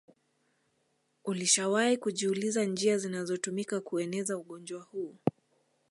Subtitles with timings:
[1.23, 5.15] ulishawahi kujiuliza njia zinazotumika kueneza ugonjwa huu